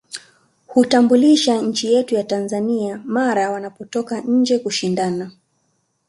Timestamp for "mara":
3.05-3.49